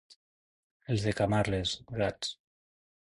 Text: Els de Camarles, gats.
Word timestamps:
Els 0.93 1.05
de 1.07 1.13
Camarles, 1.19 1.73
gats. 1.99 2.33